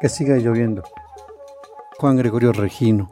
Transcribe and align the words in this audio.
que 0.00 0.08
siga 0.08 0.38
lloviendo. 0.38 0.82
Juan 1.98 2.16
Gregorio 2.16 2.52
Regino. 2.52 3.10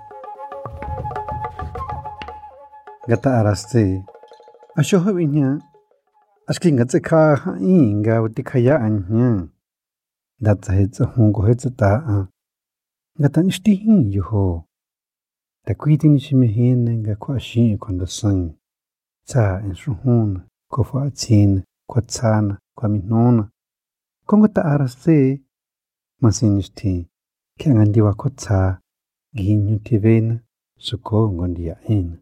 Gata 3.07 3.39
araste. 3.39 4.05
Ashoho 4.75 5.13
viña. 5.13 5.61
Askin 6.47 6.77
gatse 6.77 7.01
ka 7.03 7.37
inga 7.61 8.23
uti 8.23 8.43
kaya 8.43 8.77
anya. 8.81 9.49
Datsa 10.41 10.73
hetsa 10.73 11.05
hungo 11.05 11.43
hetsa 11.47 11.71
ta. 11.77 12.29
Gata 13.19 13.43
nishti 13.43 13.75
hin 13.75 14.11
yoho. 14.11 14.65
Ta 15.67 15.75
kuiti 15.75 16.09
nishi 16.09 16.35
mehine 16.35 16.97
nga 16.97 17.17
kwa 17.17 17.41
shi 17.41 17.77
kwanda 17.77 18.07
sang. 18.07 18.57
Tsa 19.27 19.61
en 19.65 19.75
shuhuna. 19.75 20.41
Kwa 20.71 20.85
fa 20.85 21.03
atsina. 21.03 21.63
Kwa 21.87 22.03
tsana. 22.03 22.59
Kwa 22.75 22.89
minona. 22.89 23.51
Kongo 24.27 24.49
ta 24.49 24.65
araste. 24.65 25.43
Masinishti. 26.21 27.09
Kia 27.59 27.75
ngandiwa 27.75 28.15
kwa 28.15 28.31
tsa. 28.31 28.81
Ginyu 29.35 29.79
tivena. 29.79 30.41
Suko 30.79 31.33
ngondia 31.33 31.77
ina. 31.89 32.19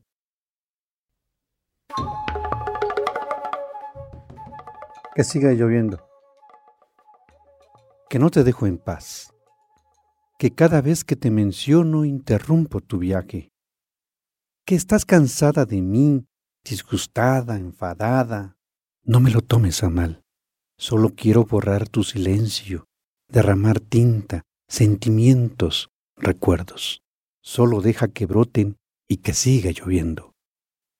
Que 5.15 5.25
siga 5.25 5.53
lloviendo. 5.53 5.99
Que 8.11 8.19
no 8.19 8.31
te 8.31 8.45
dejo 8.45 8.67
en 8.67 8.79
paz. 8.79 9.33
Que 10.39 10.51
cada 10.51 10.83
vez 10.83 11.03
que 11.05 11.17
te 11.17 11.31
menciono 11.31 12.05
interrumpo 12.05 12.81
tu 12.81 12.99
viaje. 12.99 13.51
Que 14.67 14.75
estás 14.75 15.07
cansada 15.07 15.65
de 15.65 15.81
mí, 15.81 16.27
disgustada, 16.65 17.57
enfadada. 17.57 18.59
No 19.05 19.21
me 19.21 19.31
lo 19.31 19.41
tomes 19.41 19.83
a 19.83 19.89
mal. 19.89 20.23
Solo 20.79 21.15
quiero 21.15 21.45
borrar 21.45 21.89
tu 21.89 22.03
silencio, 22.05 22.85
derramar 23.29 23.81
tinta, 23.81 24.43
sentimientos, 24.69 25.91
recuerdos. 26.17 27.03
Solo 27.43 27.81
deja 27.81 28.09
que 28.09 28.27
broten 28.27 28.77
y 29.09 29.19
que 29.19 29.35
siga 29.35 29.71
lloviendo. 29.71 30.33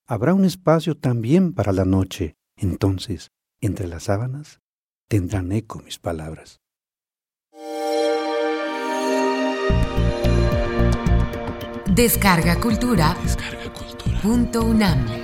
Habrá 0.07 0.33
un 0.33 0.45
espacio 0.45 0.95
también 0.95 1.53
para 1.53 1.73
la 1.73 1.85
noche. 1.85 2.35
Entonces, 2.55 3.31
entre 3.61 3.87
las 3.87 4.03
sábanas, 4.03 4.61
tendrán 5.09 5.51
eco 5.51 5.79
mis 5.79 5.99
palabras. 5.99 6.59
Descarga 11.93 12.59
Cultura. 12.59 13.17
Descarga 13.23 13.73
Cultura. 13.73 14.19
Punto 14.21 14.63
UNAM. 14.63 15.16